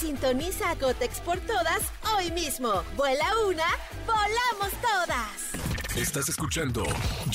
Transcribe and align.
Sintoniza 0.00 0.70
a 0.70 0.76
Cotex 0.76 1.20
por 1.20 1.38
todas 1.40 1.92
hoy 2.16 2.30
mismo. 2.30 2.72
Vuela 2.96 3.26
una, 3.46 3.66
volamos 4.06 4.72
todas. 4.80 5.52
Estás 5.94 6.28
escuchando 6.30 6.84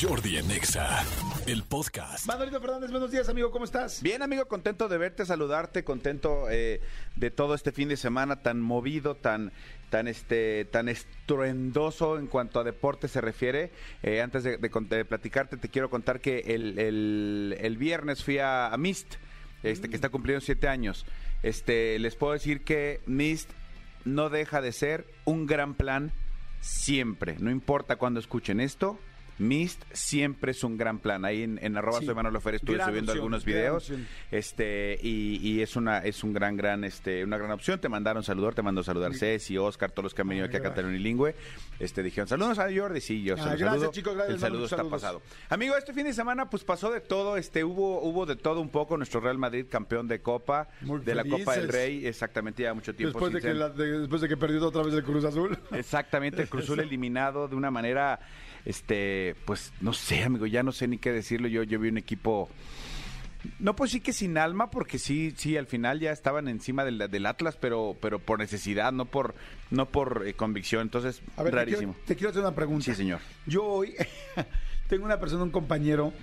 Jordi 0.01 0.37
en 0.37 0.49
Exa, 0.49 1.03
el 1.45 1.63
podcast. 1.63 2.25
Manolito 2.25 2.59
Fernández, 2.59 2.89
buenos 2.89 3.11
días, 3.11 3.29
amigo, 3.29 3.51
¿cómo 3.51 3.65
estás? 3.65 4.01
Bien, 4.01 4.23
amigo, 4.23 4.47
contento 4.47 4.87
de 4.87 4.97
verte, 4.97 5.27
saludarte, 5.27 5.83
contento 5.83 6.49
eh, 6.49 6.81
de 7.15 7.29
todo 7.29 7.53
este 7.53 7.71
fin 7.71 7.87
de 7.89 7.97
semana 7.97 8.41
tan 8.41 8.59
movido, 8.61 9.13
tan 9.15 9.51
tan 9.91 10.07
este 10.07 10.65
tan 10.65 10.89
estruendoso 10.89 12.17
en 12.17 12.25
cuanto 12.25 12.59
a 12.59 12.63
deporte 12.63 13.07
se 13.07 13.21
refiere. 13.21 13.71
Eh, 14.01 14.21
antes 14.21 14.43
de, 14.43 14.57
de 14.57 15.05
platicarte, 15.05 15.57
te 15.57 15.69
quiero 15.69 15.91
contar 15.91 16.19
que 16.19 16.39
el, 16.39 16.79
el- 16.79 17.57
el 17.59 17.77
viernes 17.77 18.23
fui 18.23 18.39
a, 18.39 18.73
a 18.73 18.77
Mist, 18.77 19.15
este, 19.61 19.87
que 19.87 19.95
está 19.95 20.09
cumpliendo 20.09 20.43
siete 20.43 20.67
años. 20.67 21.05
Este, 21.45 21.99
les 21.99 22.15
puedo 22.15 22.33
decir 22.33 22.63
que 22.63 23.01
Mist 23.05 23.51
no 24.03 24.31
deja 24.31 24.61
de 24.61 24.71
ser 24.71 25.05
un 25.25 25.45
gran 25.45 25.75
plan 25.75 26.11
siempre. 26.59 27.35
No 27.37 27.51
importa 27.51 27.97
cuando 27.97 28.19
escuchen 28.19 28.59
esto. 28.59 28.97
Mist 29.37 29.83
siempre 29.91 30.51
es 30.51 30.63
un 30.63 30.77
gran 30.77 30.99
plan. 30.99 31.25
Ahí 31.25 31.43
en, 31.43 31.59
en 31.61 31.75
arroba 31.77 31.99
Sí. 31.99 32.05
soy 32.05 32.15
Manolo 32.15 32.39
Fer 32.41 32.55
estuve 32.55 32.77
subiendo 32.77 33.11
opción, 33.11 33.17
algunos 33.17 33.43
videos. 33.45 33.91
Este, 34.31 34.97
y, 35.01 35.37
y 35.41 35.61
es 35.61 35.75
una, 35.75 35.99
es 35.99 36.23
un 36.23 36.33
gran, 36.33 36.55
gran, 36.57 36.83
este, 36.83 37.23
una 37.23 37.37
gran 37.37 37.51
opción. 37.51 37.79
Te 37.79 37.89
mandaron 37.89 38.23
saludar, 38.23 38.53
te 38.55 38.61
mandó 38.61 38.83
saludar 38.83 39.13
Ceci, 39.13 39.57
Oscar, 39.57 39.91
todos 39.91 40.03
los 40.05 40.13
que 40.13 40.21
han 40.21 40.27
venido 40.29 40.45
Ay, 40.45 40.49
aquí 40.49 40.57
a. 40.57 40.61
Cataluña 40.61 40.97
Lingüe. 40.99 41.35
Este, 41.79 42.01
dijeron, 42.03 42.27
saludos 42.27 42.59
a 42.59 42.67
Jordi, 42.73 43.01
sí, 43.01 43.23
yo 43.23 43.35
se 43.35 43.41
Ah, 43.43 43.45
los 43.51 43.59
gracias, 43.59 43.71
saludo. 43.81 43.91
chicos, 43.91 44.13
gracias, 44.15 44.35
El 44.35 44.39
saludo 44.39 44.63
está 44.65 44.77
saludos. 44.77 45.01
pasado. 45.01 45.21
Amigo, 45.49 45.75
este 45.77 45.93
fin 45.93 46.05
de 46.05 46.13
semana, 46.13 46.49
pues 46.49 46.63
pasó 46.63 46.89
de 46.91 47.01
todo, 47.01 47.35
este, 47.37 47.63
hubo, 47.63 48.01
hubo 48.01 48.25
de 48.25 48.35
todo 48.37 48.61
un 48.61 48.69
poco. 48.69 48.95
Nuestro 48.97 49.19
Real 49.19 49.37
Madrid, 49.37 49.65
campeón 49.69 50.07
de 50.07 50.21
Copa, 50.21 50.69
Muy 50.81 51.01
de 51.01 51.13
la 51.15 51.23
Copa 51.25 51.55
del. 51.57 51.67
Rey, 51.67 52.05
exactamente, 52.07 52.63
ya 52.63 52.73
mucho 52.73 52.95
tiempo 52.95 53.19
Después 53.19 53.33
de, 53.33 53.41
que 53.49 53.53
la- 53.53 53.69
de- 53.69 53.99
después 53.99 54.21
de 54.21 54.27
que 54.29 54.37
perdió 54.37 54.65
otra 54.65 54.83
vez 54.83 54.93
el 54.93 55.03
Cruz 55.03 55.25
Azul. 55.25 55.57
Exactamente, 55.71 56.41
el 56.43 56.47
Cruz 56.49 56.63
Azul 56.63 56.79
eliminado 56.81 57.47
de 57.47 57.55
una 57.55 57.71
manera, 57.71 58.19
este, 58.63 59.24
pues 59.33 59.73
no 59.81 59.93
sé, 59.93 60.23
amigo, 60.23 60.45
ya 60.45 60.61
no 60.61 60.71
sé 60.71 60.87
ni 60.87 60.97
qué 60.99 61.11
decirlo. 61.11 61.47
Yo, 61.47 61.63
yo 61.63 61.79
vi 61.79 61.89
un 61.89 61.97
equipo, 61.97 62.49
no 63.59 63.75
pues 63.75 63.91
sí 63.91 63.99
que 64.01 64.13
sin 64.13 64.37
alma, 64.37 64.69
porque 64.69 64.99
sí, 64.99 65.33
sí, 65.37 65.57
al 65.57 65.65
final 65.67 65.99
ya 65.99 66.11
estaban 66.11 66.47
encima 66.47 66.83
del, 66.85 66.97
del 67.09 67.25
Atlas, 67.25 67.57
pero, 67.59 67.95
pero 68.01 68.19
por 68.19 68.39
necesidad, 68.39 68.91
no 68.91 69.05
por, 69.05 69.33
no 69.71 69.87
por 69.87 70.23
eh, 70.27 70.33
convicción. 70.33 70.81
Entonces, 70.83 71.21
A 71.37 71.43
ver, 71.43 71.51
te 71.53 71.57
rarísimo. 71.57 71.93
quiero, 71.93 72.05
te 72.07 72.15
quiero 72.15 72.29
hacer 72.29 72.41
una 72.41 72.53
pregunta. 72.55 72.85
Sí, 72.85 72.93
señor. 72.95 73.19
Yo 73.47 73.63
hoy 73.63 73.95
tengo 74.87 75.05
una 75.05 75.19
persona, 75.19 75.43
un 75.43 75.51
compañero 75.51 76.13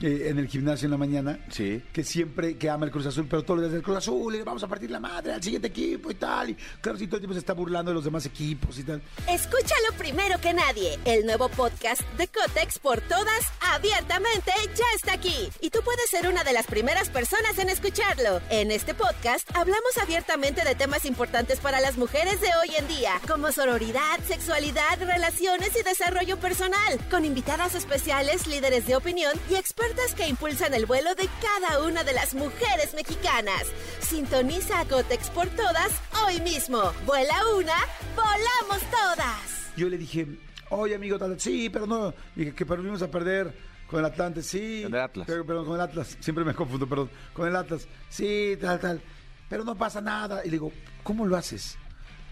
eh, 0.00 0.28
en 0.28 0.38
el 0.38 0.48
gimnasio 0.48 0.86
en 0.86 0.92
la 0.92 0.96
mañana. 0.96 1.38
Sí. 1.50 1.82
Que 1.92 2.04
siempre, 2.04 2.56
que 2.56 2.70
ama 2.70 2.86
el 2.86 2.92
Cruz 2.92 3.06
Azul, 3.06 3.26
pero 3.28 3.42
todos 3.42 3.60
los 3.60 3.64
días 3.64 3.74
del 3.74 3.82
Cruz 3.82 3.98
Azul, 3.98 4.34
y 4.34 4.38
le 4.38 4.44
vamos 4.44 4.62
a 4.62 4.68
partir 4.68 4.90
la 4.90 5.00
madre 5.00 5.34
al 5.34 5.42
siguiente 5.42 5.68
equipo 5.68 6.10
y 6.10 6.14
tal. 6.14 6.50
Y 6.50 6.54
claro, 6.80 6.98
sí, 6.98 7.06
todo 7.06 7.16
el 7.16 7.22
tiempo 7.22 7.34
se 7.34 7.40
está 7.40 7.52
burlando 7.52 7.90
de 7.90 7.94
los 7.96 8.04
demás 8.04 8.24
equipos 8.26 8.78
y 8.78 8.84
tal. 8.84 9.02
Escúchalo 9.28 9.92
primero 9.98 10.40
que 10.40 10.54
nadie. 10.54 10.98
El 11.04 11.26
nuevo 11.26 11.48
podcast 11.48 12.02
de 12.16 12.28
Cotex 12.28 12.78
por 12.78 13.00
todas, 13.02 13.44
abiertamente, 13.60 14.52
ya 14.74 14.84
está 14.96 15.12
aquí. 15.14 15.50
Y 15.60 15.70
tú 15.70 15.80
puedes 15.84 16.08
ser 16.08 16.28
una 16.28 16.44
de 16.44 16.52
las 16.52 16.66
primeras 16.66 17.10
personas 17.10 17.58
en 17.58 17.68
escucharlo. 17.68 18.40
En 18.50 18.70
este 18.70 18.94
podcast 18.94 19.48
hablamos 19.54 19.98
abiertamente 20.00 20.64
de 20.64 20.74
temas 20.74 21.04
importantes 21.04 21.60
para 21.60 21.80
las 21.80 21.96
mujeres 21.96 22.40
de 22.40 22.48
hoy 22.60 22.74
en 22.78 22.88
día, 22.88 23.20
como 23.28 23.52
sororidad, 23.52 24.20
sexualidad, 24.26 24.98
relaciones 25.00 25.76
y 25.78 25.82
desarrollo 25.82 26.38
personal, 26.38 26.98
con 27.10 27.24
invitadas 27.24 27.74
especiales, 27.74 28.46
líderes 28.46 28.86
de 28.86 28.96
opinión 28.96 29.32
y 29.50 29.54
expertas 29.82 30.14
que 30.14 30.28
impulsan 30.28 30.74
el 30.74 30.86
vuelo 30.86 31.14
de 31.16 31.28
cada 31.40 31.84
una 31.84 32.04
de 32.04 32.12
las 32.12 32.34
mujeres 32.34 32.94
mexicanas. 32.94 33.66
Sintoniza 34.00 34.80
a 34.80 34.84
Cotex 34.84 35.28
por 35.30 35.48
todas 35.48 36.00
hoy 36.24 36.40
mismo. 36.40 36.92
Vuela 37.04 37.34
una, 37.56 37.74
volamos 38.14 38.80
todas. 38.90 39.72
Yo 39.76 39.88
le 39.88 39.98
dije, 39.98 40.26
oye, 40.70 40.94
amigo, 40.94 41.18
tal, 41.18 41.38
sí, 41.40 41.68
pero 41.68 41.86
no, 41.86 42.14
dije 42.36 42.54
que 42.54 42.64
perdimos 42.64 43.02
a 43.02 43.10
perder 43.10 43.52
con 43.88 43.98
el 43.98 44.06
Atlante, 44.06 44.42
sí. 44.42 44.82
Con 44.84 44.94
el 44.94 45.00
Atlas. 45.00 45.26
Pero, 45.26 45.44
perdón, 45.44 45.66
con 45.66 45.74
el 45.74 45.80
Atlas, 45.80 46.16
siempre 46.20 46.44
me 46.44 46.54
confundo, 46.54 46.88
perdón, 46.88 47.10
con 47.32 47.48
el 47.48 47.56
Atlas, 47.56 47.88
sí, 48.08 48.56
tal, 48.60 48.78
tal, 48.78 49.02
pero 49.48 49.64
no 49.64 49.74
pasa 49.74 50.00
nada. 50.00 50.42
Y 50.42 50.46
le 50.46 50.52
digo, 50.52 50.72
¿cómo 51.02 51.26
lo 51.26 51.36
haces? 51.36 51.76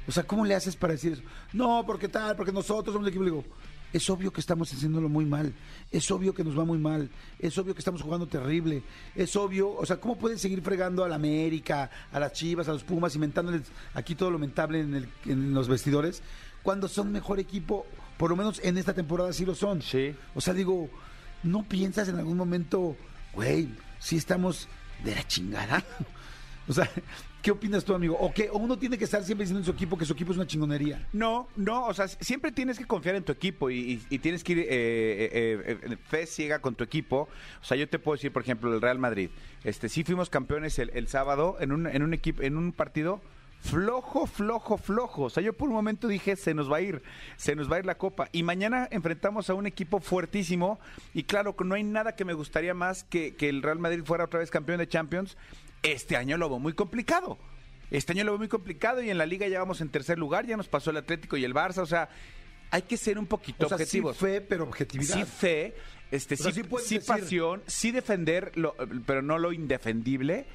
O 0.06 0.12
sea, 0.12 0.22
¿cómo 0.24 0.44
le 0.44 0.54
haces 0.54 0.76
para 0.76 0.92
decir 0.92 1.14
eso? 1.14 1.22
No, 1.52 1.84
porque 1.84 2.08
tal, 2.08 2.36
porque 2.36 2.52
nosotros 2.52 2.92
somos 2.92 3.06
el 3.06 3.10
equipo. 3.10 3.24
Le 3.24 3.30
digo, 3.30 3.44
es 3.92 4.08
obvio 4.10 4.32
que 4.32 4.40
estamos 4.40 4.72
haciéndolo 4.72 5.08
muy 5.08 5.24
mal, 5.24 5.52
es 5.90 6.10
obvio 6.10 6.34
que 6.34 6.44
nos 6.44 6.58
va 6.58 6.64
muy 6.64 6.78
mal, 6.78 7.10
es 7.38 7.56
obvio 7.58 7.74
que 7.74 7.80
estamos 7.80 8.02
jugando 8.02 8.26
terrible, 8.26 8.82
es 9.14 9.34
obvio, 9.36 9.72
o 9.74 9.84
sea, 9.86 9.96
¿cómo 9.98 10.16
pueden 10.18 10.38
seguir 10.38 10.62
fregando 10.62 11.04
a 11.04 11.08
la 11.08 11.16
América, 11.16 11.90
a 12.12 12.20
las 12.20 12.32
Chivas, 12.32 12.68
a 12.68 12.72
los 12.72 12.84
Pumas, 12.84 13.14
inventándoles 13.14 13.62
aquí 13.94 14.14
todo 14.14 14.30
lo 14.30 14.38
mentable 14.38 14.80
en, 14.80 14.94
el- 14.94 15.08
en 15.26 15.52
los 15.54 15.68
vestidores, 15.68 16.22
cuando 16.62 16.88
son 16.88 17.10
mejor 17.10 17.40
equipo, 17.40 17.86
por 18.18 18.30
lo 18.30 18.36
menos 18.36 18.60
en 18.62 18.78
esta 18.78 18.94
temporada 18.94 19.32
sí 19.32 19.44
lo 19.46 19.54
son? 19.54 19.82
Sí. 19.82 20.14
O 20.34 20.40
sea, 20.40 20.54
digo, 20.54 20.88
¿no 21.42 21.62
piensas 21.64 22.08
en 22.08 22.16
algún 22.16 22.36
momento, 22.36 22.96
güey, 23.34 23.68
si 23.98 24.16
estamos 24.16 24.68
de 25.04 25.14
la 25.14 25.26
chingada? 25.26 25.82
O 26.70 26.72
sea, 26.72 26.88
¿qué 27.42 27.50
opinas 27.50 27.84
tú, 27.84 27.94
amigo? 27.94 28.16
¿O 28.18 28.32
que 28.32 28.48
uno 28.52 28.78
tiene 28.78 28.96
que 28.96 29.02
estar 29.02 29.24
siempre 29.24 29.42
diciendo 29.42 29.58
en 29.58 29.64
su 29.64 29.72
equipo 29.72 29.98
que 29.98 30.04
su 30.04 30.12
equipo 30.12 30.30
es 30.30 30.38
una 30.38 30.46
chingonería? 30.46 31.08
No, 31.12 31.48
no, 31.56 31.86
o 31.86 31.92
sea, 31.92 32.06
siempre 32.06 32.52
tienes 32.52 32.78
que 32.78 32.84
confiar 32.84 33.16
en 33.16 33.24
tu 33.24 33.32
equipo 33.32 33.70
y, 33.70 33.96
tienes 34.22 34.44
que 34.44 34.52
ir 34.52 34.58
eh, 34.60 34.66
eh, 34.68 35.30
eh, 35.32 35.78
eh, 35.82 35.96
fe 35.96 36.26
ciega 36.26 36.60
con 36.60 36.76
tu 36.76 36.84
equipo. 36.84 37.28
O 37.60 37.64
sea, 37.64 37.76
yo 37.76 37.88
te 37.88 37.98
puedo 37.98 38.14
decir, 38.14 38.32
por 38.32 38.42
ejemplo, 38.42 38.72
el 38.72 38.80
Real 38.80 39.00
Madrid. 39.00 39.30
Este, 39.64 39.88
sí 39.88 40.04
fuimos 40.04 40.30
campeones 40.30 40.78
el, 40.78 41.08
sábado 41.08 41.56
en 41.58 41.72
un, 41.72 41.88
en 41.88 42.04
un 42.04 42.14
equipo, 42.14 42.42
en 42.42 42.56
un 42.56 42.72
partido 42.72 43.20
flojo, 43.62 44.26
flojo, 44.26 44.76
flojo. 44.76 45.24
O 45.24 45.30
sea, 45.30 45.42
yo 45.42 45.52
por 45.52 45.68
un 45.68 45.74
momento 45.74 46.08
dije, 46.08 46.36
se 46.36 46.54
nos 46.54 46.70
va 46.70 46.76
a 46.78 46.80
ir, 46.80 47.02
se 47.36 47.54
nos 47.54 47.70
va 47.70 47.76
a 47.76 47.78
ir 47.80 47.86
la 47.86 47.96
copa. 47.96 48.28
Y 48.32 48.42
mañana 48.42 48.88
enfrentamos 48.90 49.50
a 49.50 49.54
un 49.54 49.66
equipo 49.66 50.00
fuertísimo. 50.00 50.78
Y 51.14 51.24
claro, 51.24 51.54
no 51.64 51.74
hay 51.74 51.82
nada 51.82 52.14
que 52.14 52.24
me 52.24 52.32
gustaría 52.32 52.74
más 52.74 53.04
que, 53.04 53.34
que 53.34 53.48
el 53.48 53.62
Real 53.62 53.78
Madrid 53.78 54.02
fuera 54.04 54.24
otra 54.24 54.40
vez 54.40 54.50
campeón 54.50 54.78
de 54.78 54.88
Champions. 54.88 55.36
Este 55.82 56.16
año 56.16 56.36
lo 56.36 56.48
veo 56.48 56.58
muy 56.58 56.72
complicado. 56.74 57.38
Este 57.90 58.12
año 58.12 58.24
lo 58.24 58.32
veo 58.32 58.38
muy 58.38 58.48
complicado 58.48 59.02
y 59.02 59.10
en 59.10 59.18
la 59.18 59.26
liga 59.26 59.48
ya 59.48 59.58
vamos 59.58 59.80
en 59.80 59.88
tercer 59.88 60.18
lugar, 60.18 60.46
ya 60.46 60.56
nos 60.56 60.68
pasó 60.68 60.90
el 60.90 60.96
Atlético 60.98 61.36
y 61.36 61.44
el 61.44 61.54
Barça, 61.54 61.78
o 61.78 61.86
sea, 61.86 62.08
hay 62.70 62.82
que 62.82 62.96
ser 62.96 63.18
un 63.18 63.26
poquito 63.26 63.66
O 63.66 63.68
sea, 63.68 63.78
sí 63.78 63.82
objetivos. 64.00 64.16
fe, 64.16 64.40
pero 64.40 64.64
objetividad. 64.64 65.14
Sí 65.16 65.24
fe, 65.24 65.74
este, 66.12 66.34
O 66.34 66.38
sea, 66.38 66.52
sí, 66.52 66.62
sí 66.62 67.00
sí 67.00 67.00
pasión, 67.00 67.62
sí 67.66 67.90
defender, 67.90 68.52
lo- 68.54 68.76
pero 69.06 69.22
no 69.22 69.38
lo 69.38 69.52
indefendible. 69.52 70.46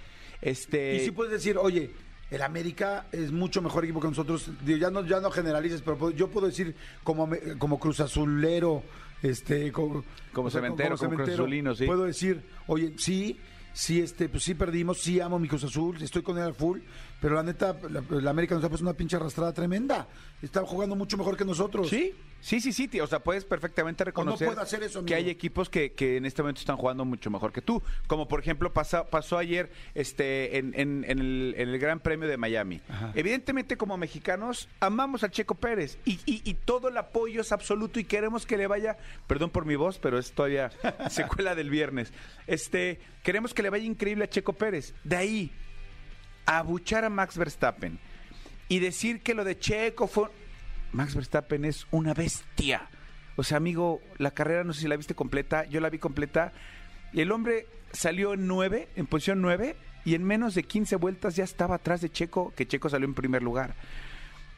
Este, 0.42 0.96
Y 0.96 1.00
sí 1.06 1.12
puedes 1.12 1.34
decir, 1.34 1.58
oye, 1.58 1.92
el 2.32 2.42
América 2.42 3.08
es 3.12 3.32
mucho 3.32 3.62
mejor 3.62 3.84
equipo 3.84 4.00
que 4.00 4.08
nosotros. 4.08 4.50
Digo, 4.64 4.78
ya 4.78 4.90
no, 4.90 5.06
ya 5.06 5.20
no 5.20 5.30
generalices, 5.32 5.82
pero 5.82 5.98
puedo- 5.98 6.12
yo 6.16 6.30
puedo 6.30 6.48
decir 6.48 6.76
como, 7.04 7.30
como 7.58 7.80
Cruz 7.80 8.00
Azulero, 8.00 8.84
este, 9.22 9.72
como, 9.74 10.06
Como 10.32 10.50
cementero, 10.50 10.96
como 10.98 11.16
Cruz 11.18 11.30
Azulino, 11.30 11.76
sí. 11.76 11.86
Puedo 11.86 12.04
decir, 12.06 12.44
oye, 12.68 12.94
sí, 12.98 13.40
sí, 13.76 14.00
este, 14.00 14.30
pues 14.30 14.44
sí 14.44 14.56
perdimos, 14.56 15.02
sí 15.02 15.20
amo 15.20 15.38
mi 15.38 15.48
Cruz 15.48 15.66
Azul, 15.66 16.02
estoy 16.02 16.24
con 16.24 16.38
él 16.38 16.44
al 16.44 16.56
full, 16.56 16.80
pero 17.22 17.36
la 17.36 17.44
neta, 17.44 17.78
la, 17.90 18.30
América 18.30 18.56
nos 18.56 18.64
ha 18.64 18.70
puesto 18.70 18.86
una 18.86 18.96
pinche 18.96 19.18
arrastrada 19.18 19.54
tremenda. 19.54 20.08
Está 20.42 20.62
jugando 20.62 20.96
mucho 20.96 21.18
mejor 21.18 21.36
que 21.36 21.46
nosotros. 21.46 21.90
Sí, 21.90 22.14
sí, 22.46 22.62
sí, 22.62 22.72
sí, 22.72 22.88
tío. 22.88 23.04
O 23.04 23.08
sea, 23.08 23.20
puedes 23.20 23.44
perfectamente 23.44 24.04
reconocer 24.04 24.48
puedo 24.48 24.62
hacer 24.62 24.84
eso, 24.84 25.04
que 25.04 25.14
amigo. 25.16 25.26
hay 25.26 25.32
equipos 25.32 25.70
que, 25.70 25.94
que 25.94 26.18
en 26.18 26.26
este 26.26 26.42
momento 26.44 26.60
están 26.60 26.78
jugando 26.78 27.04
mucho 27.06 27.30
mejor 27.32 27.52
que 27.52 27.62
tú. 27.62 27.82
Como 28.08 28.28
por 28.28 28.40
ejemplo 28.40 28.72
pasa- 28.72 29.06
pasó 29.08 29.38
ayer 29.38 29.72
este, 29.96 30.58
en, 30.58 30.74
en- 30.80 31.04
en 31.08 31.20
el, 31.20 31.56
en 31.58 31.70
el 31.70 31.80
Gran 31.80 32.00
Premio 32.00 32.28
de 32.30 32.38
Miami. 32.38 32.82
Evidentemente, 33.16 33.78
como 33.78 33.98
mexicanos, 33.98 34.70
amamos 34.80 35.24
al 35.24 35.32
Checo 35.32 35.56
Pérez 35.56 35.98
y, 36.06 36.20
y- 36.26 36.42
y 36.46 36.54
todo 36.54 36.90
el 36.90 36.98
apoyo 36.98 37.42
es 37.42 37.52
absoluto 37.52 38.00
y 38.00 38.04
queremos 38.04 38.46
que 38.46 38.58
le 38.58 38.68
vaya, 38.68 38.98
perdón 39.28 39.50
por 39.50 39.66
mi 39.66 39.76
voz, 39.76 39.98
pero 39.98 40.20
es 40.20 40.32
todavía 40.32 40.72
secuela 41.10 41.56
del 41.56 41.70
viernes. 41.70 42.14
Este, 42.48 43.00
queremos 43.24 43.54
que 43.54 43.64
le 43.64 43.70
vaya 43.72 43.86
increíble 43.86 44.26
a 44.26 44.30
Checo 44.30 44.54
Pérez. 44.54 44.94
De 45.04 45.16
ahí, 45.16 45.52
a 46.46 46.60
abuchar 46.60 47.06
a 47.06 47.10
Max 47.10 47.38
Verstappen 47.38 47.98
y 48.70 48.80
decir 48.80 49.22
que 49.22 49.34
lo 49.34 49.44
de 49.44 49.58
Checo 49.58 50.08
fue... 50.08 50.30
Max 50.96 51.14
Verstappen 51.14 51.66
es 51.66 51.88
una 51.92 52.14
bestia. 52.14 52.88
O 53.36 53.44
sea, 53.44 53.58
amigo, 53.58 54.00
la 54.18 54.32
carrera 54.32 54.64
no 54.64 54.72
sé 54.72 54.82
si 54.82 54.88
la 54.88 54.96
viste 54.96 55.14
completa, 55.14 55.66
yo 55.66 55.82
la 55.82 55.90
vi 55.90 56.00
completa. 56.00 56.54
Y 57.12 57.20
el 57.20 57.34
hombre 57.34 57.68
salió 57.92 58.34
en 58.34 58.48
9, 58.48 58.88
en 58.96 59.06
posición 59.06 59.42
9, 59.42 59.76
y 60.06 60.16
en 60.16 60.24
menos 60.24 60.56
de 60.56 60.64
15 60.64 60.96
vueltas 60.96 61.36
ya 61.36 61.44
estaba 61.44 61.76
atrás 61.76 62.00
de 62.00 62.10
Checo, 62.10 62.54
que 62.56 62.66
Checo 62.66 62.90
salió 62.90 63.06
en 63.08 63.14
primer 63.14 63.44
lugar. 63.44 63.76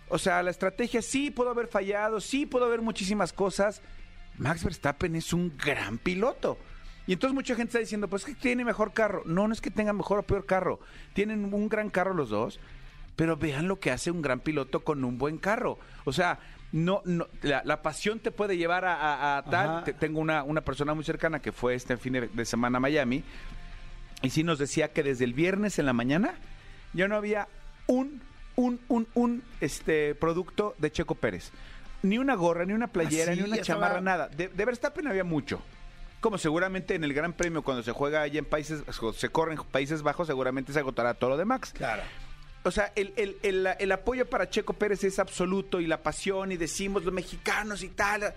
O 0.09 0.19
sea, 0.19 0.43
la 0.43 0.51
estrategia 0.51 1.01
sí 1.01 1.31
pudo 1.31 1.49
haber 1.49 1.67
fallado, 1.67 2.21
sí 2.21 2.45
pudo 2.45 2.65
haber 2.65 2.81
muchísimas 2.81 3.33
cosas. 3.33 3.81
Max 4.37 4.63
Verstappen 4.63 5.15
es 5.15 5.33
un 5.33 5.57
gran 5.57 5.97
piloto. 5.97 6.59
Y 7.07 7.13
entonces 7.13 7.33
mucha 7.33 7.55
gente 7.55 7.69
está 7.69 7.79
diciendo, 7.79 8.07
pues 8.09 8.23
es 8.23 8.35
que 8.35 8.41
tiene 8.41 8.63
mejor 8.63 8.93
carro. 8.93 9.23
No, 9.25 9.47
no 9.47 9.53
es 9.55 9.61
que 9.61 9.71
tenga 9.71 9.91
mejor 9.91 10.19
o 10.19 10.23
peor 10.23 10.45
carro. 10.45 10.79
Tienen 11.13 11.51
un 11.51 11.67
gran 11.67 11.89
carro 11.89 12.13
los 12.13 12.29
dos, 12.29 12.59
pero 13.17 13.35
vean 13.35 13.67
lo 13.67 13.79
que 13.79 13.91
hace 13.91 14.09
un 14.11 14.21
gran 14.21 14.39
piloto 14.39 14.85
con 14.85 15.03
un 15.03 15.17
buen 15.17 15.37
carro. 15.37 15.77
O 16.05 16.13
sea, 16.13 16.39
no, 16.71 17.01
no 17.03 17.27
la, 17.41 17.61
la 17.65 17.81
pasión 17.81 18.19
te 18.19 18.31
puede 18.31 18.55
llevar 18.57 18.85
a, 18.85 18.93
a- 18.95 19.37
a 19.39 19.43
tal. 19.43 19.83
Te- 19.83 19.93
tengo 19.93 20.19
una, 20.21 20.43
una 20.43 20.61
persona 20.61 20.93
muy 20.93 21.03
cercana 21.03 21.39
que 21.41 21.51
fue 21.51 21.75
este 21.75 21.97
fin 21.97 22.13
de, 22.33 22.45
semana 22.45 22.77
a 22.77 22.79
Miami 22.79 23.23
y 24.21 24.29
sí 24.29 24.43
nos 24.43 24.59
decía 24.59 24.93
que 24.93 25.03
desde 25.03 25.25
el 25.25 25.33
viernes 25.33 25.77
en 25.79 25.85
la 25.85 25.93
mañana 25.93 26.35
ya 26.93 27.07
no 27.07 27.15
había 27.15 27.47
un, 27.87 28.21
un, 28.55 28.79
un, 28.87 29.07
un 29.13 29.43
este, 29.61 30.15
producto 30.15 30.75
de 30.77 30.91
Checo 30.91 31.15
Pérez. 31.15 31.51
Ni 32.03 32.17
una 32.19 32.35
gorra, 32.35 32.65
ni 32.65 32.73
una 32.73 32.87
playera, 32.87 33.33
ni 33.33 33.41
una 33.41 33.61
chamarra, 33.61 33.99
nada. 34.01 34.27
De, 34.27 34.47
de 34.49 34.65
Verstappen 34.65 35.07
había 35.07 35.23
mucho. 35.23 35.61
Como 36.19 36.37
seguramente 36.37 36.95
en 36.95 37.03
el 37.03 37.13
Gran 37.13 37.33
Premio, 37.33 37.61
cuando 37.63 37.81
se 37.83 37.91
juega 37.91 38.21
allá 38.21 38.39
en 38.39 38.45
países, 38.45 38.83
se 39.15 39.29
corre 39.29 39.53
en 39.53 39.59
Países 39.63 40.01
Bajos, 40.03 40.27
seguramente 40.27 40.73
se 40.73 40.79
agotará 40.79 41.13
todo 41.15 41.31
lo 41.31 41.37
de 41.37 41.45
Max. 41.45 41.73
Claro. 41.75 42.01
O 42.67 42.71
sea, 42.71 42.91
el, 42.95 43.13
el- 43.17 43.37
el- 43.43 43.67
el 43.79 43.91
apoyo 43.91 44.29
para 44.29 44.49
Checo 44.49 44.73
Pérez 44.73 45.03
es 45.03 45.19
absoluto 45.19 45.79
y 45.79 45.87
la 45.87 46.03
pasión 46.03 46.51
y 46.51 46.57
decimos 46.57 47.03
los 47.05 47.13
mexicanos 47.13 47.81
y 47.83 47.89
tal. 47.89 48.33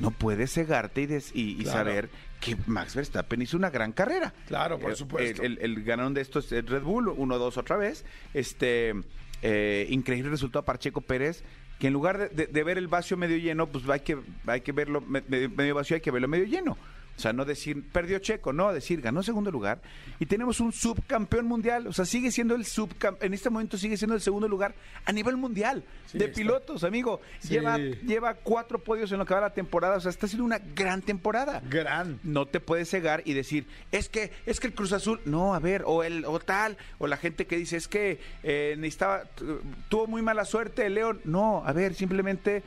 No 0.00 0.10
puedes 0.10 0.52
cegarte 0.52 1.02
y, 1.02 1.06
des- 1.06 1.30
y- 1.34 1.64
saber 1.64 2.08
que 2.40 2.56
Max 2.66 2.96
Verstappen 2.96 3.40
hizo 3.42 3.56
una 3.56 3.70
gran 3.70 3.92
carrera. 3.92 4.32
Claro, 4.48 4.78
por 4.80 4.92
Eh, 4.92 4.96
supuesto. 4.96 5.42
El, 5.42 5.84
ganador 5.84 6.12
de 6.14 6.22
estos 6.22 6.50
es 6.50 6.64
Red 6.66 6.82
Bull, 6.82 7.08
1-2 7.08 7.56
otra 7.58 7.76
vez. 7.76 8.04
Este 8.34 8.94
eh, 9.42 9.86
increíble 9.90 10.30
resultado 10.30 10.64
para 10.64 10.78
Checo 10.78 11.00
Pérez, 11.02 11.44
que 11.78 11.88
en 11.88 11.92
lugar 11.92 12.18
de, 12.18 12.28
de- 12.30 12.46
de 12.46 12.64
ver 12.64 12.78
el 12.78 12.88
vacío 12.88 13.16
medio 13.16 13.36
lleno, 13.36 13.66
pues 13.68 13.88
hay 13.88 14.00
que, 14.00 14.18
hay 14.46 14.60
que 14.62 14.72
verlo 14.72 15.00
me- 15.02 15.22
me- 15.28 15.48
medio 15.48 15.74
vacío, 15.74 15.94
hay 15.96 16.00
que 16.00 16.10
verlo 16.10 16.26
medio 16.28 16.46
lleno. 16.46 16.76
O 17.22 17.26
sea, 17.30 17.32
no 17.32 17.44
decir, 17.44 17.84
perdió 17.92 18.18
Checo, 18.18 18.52
no, 18.52 18.72
decir, 18.72 19.00
ganó 19.00 19.22
segundo 19.22 19.52
lugar 19.52 19.80
y 20.18 20.26
tenemos 20.26 20.58
un 20.58 20.72
subcampeón 20.72 21.46
mundial. 21.46 21.86
O 21.86 21.92
sea, 21.92 22.04
sigue 22.04 22.32
siendo 22.32 22.56
el 22.56 22.64
subcampeón, 22.64 23.24
en 23.24 23.32
este 23.32 23.48
momento 23.48 23.78
sigue 23.78 23.96
siendo 23.96 24.16
el 24.16 24.20
segundo 24.20 24.48
lugar 24.48 24.74
a 25.04 25.12
nivel 25.12 25.36
mundial 25.36 25.84
Sí, 26.06 26.18
de 26.18 26.24
está. 26.24 26.34
pilotos, 26.36 26.82
amigo. 26.82 27.20
Sí. 27.38 27.50
Lleva, 27.50 27.78
lleva 27.78 28.34
cuatro 28.34 28.80
podios 28.80 29.12
en 29.12 29.18
lo 29.18 29.24
que 29.24 29.34
va 29.34 29.40
la 29.40 29.54
temporada. 29.54 29.98
O 29.98 30.00
sea, 30.00 30.10
está 30.10 30.26
siendo 30.26 30.44
una 30.44 30.58
gran 30.58 31.00
temporada 31.00 31.62
Gran. 31.70 32.18
no 32.24 32.46
te 32.46 32.58
puedes 32.58 32.90
cegar 32.90 33.22
y 33.24 33.34
decir, 33.34 33.68
es 33.92 34.08
que, 34.08 34.32
es 34.44 34.58
que 34.58 34.66
el 34.66 34.74
Cruz 34.74 34.92
Azul, 34.92 35.20
no, 35.24 35.54
a 35.54 35.60
ver, 35.60 35.84
o 35.86 36.02
el, 36.02 36.24
o 36.24 36.40
tal, 36.40 36.76
o 36.98 37.06
la 37.06 37.18
gente 37.18 37.46
que 37.46 37.56
dice, 37.56 37.76
es 37.76 37.86
que 37.86 38.18
eh, 38.42 38.74
necesitaba, 38.78 39.26
tu- 39.36 39.60
tuvo 39.88 40.08
muy 40.08 40.22
mala 40.22 40.44
suerte 40.44 40.86
el 40.86 40.94
León. 40.94 41.20
No, 41.24 41.62
a 41.64 41.72
ver, 41.72 41.94
simplemente 41.94 42.64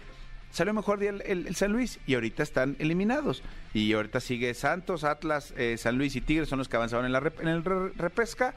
salió 0.55 0.73
mejor 0.73 0.99
día 0.99 1.09
el, 1.11 1.21
el- 1.25 1.47
el 1.47 1.55
San 1.55 1.71
Luis 1.71 1.99
y 2.07 2.15
ahorita 2.15 2.41
están 2.43 2.75
eliminados. 2.79 3.43
Y 3.73 3.93
ahorita 3.93 4.19
sigue 4.19 4.53
Santos, 4.53 5.03
Atlas, 5.03 5.53
eh, 5.57 5.77
San 5.77 5.97
Luis 5.97 6.15
y 6.15 6.21
Tigres 6.21 6.49
son 6.49 6.59
los 6.59 6.69
que 6.69 6.77
avanzaron 6.77 7.05
en, 7.05 7.11
la 7.11 7.19
rep- 7.21 7.39
en 7.41 7.47
el 7.47 7.63
re- 7.63 7.89
repesca, 7.97 8.55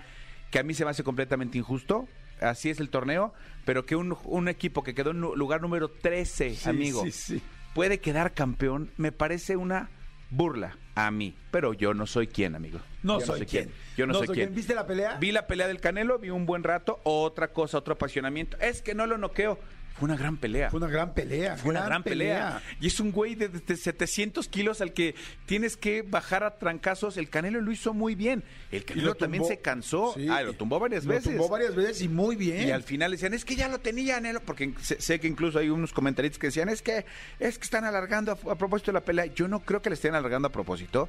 que 0.51 0.59
a 0.59 0.63
mí 0.63 0.75
se 0.75 0.85
me 0.85 0.91
hace 0.93 1.03
completamente 1.05 1.59
injusto. 1.59 2.09
Así 2.41 2.71
es 2.71 2.79
el 2.79 2.89
torneo, 2.89 3.35
pero 3.65 3.85
que 3.85 3.97
un, 3.97 4.17
un 4.25 4.49
equipo 4.49 4.85
que 4.85 4.95
quedó 4.95 5.11
en 5.11 5.21
lugar 5.21 5.61
número 5.61 5.89
13, 5.91 6.55
Sí, 6.55 6.69
amigo, 6.71 7.03
sí, 7.05 7.11
sí. 7.11 7.43
puede 7.75 7.99
quedar 7.99 8.33
campeón, 8.33 8.91
me 8.97 9.11
parece 9.11 9.57
una 9.57 9.91
burla 10.31 10.77
a 10.95 11.11
mí. 11.11 11.35
Pero 11.51 11.73
yo 11.75 11.95
no 11.95 12.07
soy 12.07 12.29
quien, 12.29 12.55
amigo. 12.55 12.79
No 13.03 13.19
Yo 13.19 13.27
soy 13.27 13.45
quien. 13.47 13.71
Yo 13.97 14.07
no, 14.07 14.15
soy, 14.15 14.29
quien. 14.29 14.55
¿Viste 14.55 14.75
la 14.75 14.87
pelea? 14.87 15.17
Vi 15.19 15.33
la 15.33 15.47
pelea 15.49 15.67
del 15.67 15.81
Canelo, 15.81 16.19
vi 16.21 16.31
un 16.31 16.47
buen 16.47 16.63
rato, 16.63 17.01
otra 17.03 17.49
cosa, 17.49 17.79
otro 17.79 17.95
apasionamiento. 17.95 18.57
Es 18.61 18.83
que 18.83 18.95
no 18.95 19.07
lo 19.07 19.19
noqueo. 19.19 19.59
Fue 19.99 20.07
una 20.07 20.17
gran 20.17 20.37
pelea. 20.37 20.71
Fue 20.71 20.79
una 20.79 20.89
gran 20.89 21.13
pelea. 21.13 21.57
Fue 21.57 21.71
una 21.71 21.85
gran 21.85 22.03
pelea. 22.03 22.63
Y 22.81 22.87
es 22.87 23.01
un 23.01 23.11
güey 23.11 23.35
de, 23.35 23.49
de 23.49 23.77
700 23.77 24.47
kilos 24.49 24.81
al 24.81 24.93
que 24.93 25.15
tienes 25.47 25.77
que 25.77 26.03
bajar 26.03 26.45
a 26.45 26.57
trancazos. 26.59 27.17
El 27.17 27.29
Canelo 27.29 27.61
lo 27.61 27.73
hizo 27.73 27.93
muy 27.95 28.15
bien. 28.15 28.45
El 28.71 28.85
Canelo 28.85 29.09
lo 29.09 29.15
también 29.17 29.45
se 29.45 29.59
cansó. 29.59 30.13
Sí. 30.15 30.29
Ah, 30.31 30.43
lo 30.43 30.53
tumbó 30.55 30.79
varias 30.79 31.05
Lo 31.05 31.11
veces. 31.15 31.25
tumbó 31.25 31.49
varias 31.49 31.75
veces 31.75 32.03
y 32.03 32.09
muy 32.09 32.37
bien. 32.37 32.69
Y 32.69 32.71
al 32.71 32.83
final 32.85 33.11
decían, 33.11 33.35
es 33.35 33.45
que 33.45 33.57
ya 33.57 33.69
lo 33.69 33.79
tenía 33.81 34.15
Canelo, 34.15 34.41
porque 34.41 34.73
sé, 34.81 35.01
sé 35.01 35.19
que 35.19 35.27
incluso 35.27 35.59
hay 35.59 35.69
unos 35.71 35.93
comentaristas 35.93 36.39
que 36.39 36.47
decían, 36.49 36.69
es 36.69 36.81
que 36.83 37.05
es 37.41 37.59
que 37.59 37.65
están 37.65 37.85
alargando 37.85 38.33
a, 38.33 38.53
a 38.53 38.55
propósito 38.57 38.93
de 38.93 38.95
la 38.95 39.05
pelea. 39.05 39.27
Yo 39.27 39.49
no 39.49 39.61
creo 39.61 39.83
que 39.83 39.91
le 39.91 39.95
estén 39.95 40.15
alargando 40.15 40.49
a 40.49 40.53
propósito. 40.53 41.09